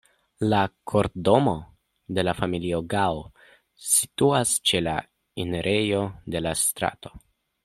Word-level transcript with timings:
La 0.51 0.59
kortdomo 0.91 1.53
de 2.19 2.23
la 2.25 2.33
familio 2.39 2.81
Gao 2.95 3.21
situas 3.91 4.57
ĉe 4.71 4.85
la 4.89 4.99
enirejo 5.45 6.05
de 6.37 6.47
la 6.47 6.59
strato. 6.69 7.19